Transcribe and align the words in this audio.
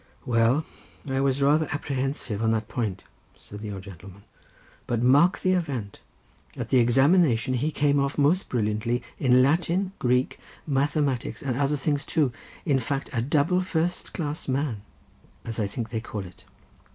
"Well, 0.25 0.65
I 1.07 1.19
was 1.21 1.43
rather 1.43 1.67
apprehensive 1.71 2.41
on 2.41 2.49
that 2.53 2.67
point," 2.67 3.03
said 3.37 3.59
the 3.59 3.69
old 3.69 3.83
gentleman, 3.83 4.23
"but 4.87 4.99
mark 5.03 5.41
the 5.41 5.51
event. 5.51 5.99
At 6.57 6.69
the 6.69 6.79
examination 6.79 7.53
he 7.53 7.69
came 7.69 7.99
off 7.99 8.17
most 8.17 8.49
brilliantly 8.49 9.03
in 9.19 9.43
Latin, 9.43 9.91
Greek, 9.99 10.39
mathematics, 10.65 11.43
and 11.43 11.55
other 11.55 11.77
things 11.77 12.03
too; 12.03 12.33
in 12.65 12.79
fact, 12.79 13.11
a 13.13 13.21
double 13.21 13.61
first 13.61 14.11
class 14.11 14.47
man, 14.47 14.81
as 15.45 15.59
I 15.59 15.67
think 15.67 15.91
they 15.91 16.01
call 16.01 16.25
it." 16.25 16.45